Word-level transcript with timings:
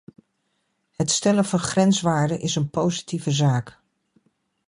Het 0.91 1.11
stellen 1.11 1.45
van 1.45 1.59
grenswaarden 1.59 2.39
is 2.39 2.55
een 2.55 2.69
positieve 2.69 3.31
zaak. 3.31 3.79